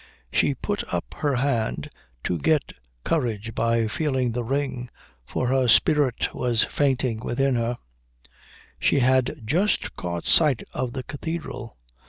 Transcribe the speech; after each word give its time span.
She 0.33 0.55
put 0.55 0.83
up 0.91 1.13
her 1.17 1.35
hand 1.35 1.91
to 2.23 2.39
get 2.39 2.73
courage 3.03 3.53
by 3.53 3.87
feeling 3.87 4.31
the 4.31 4.43
ring, 4.43 4.89
for 5.27 5.47
her 5.49 5.67
spirit 5.67 6.33
was 6.33 6.63
fainting 6.75 7.19
within 7.19 7.53
her 7.53 7.77
she 8.79 8.97
had 9.01 9.43
just 9.45 9.95
caught 9.97 10.25
sight 10.25 10.63
of 10.73 10.93
the 10.93 11.03
cathedral. 11.03 11.77